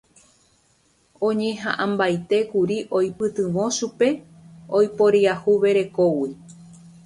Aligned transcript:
Oñeha'ãmbaitékuri 1.27 2.77
oipytyvõ 2.99 3.65
chupe 3.77 4.09
oiporiahuverekógui 4.77 6.31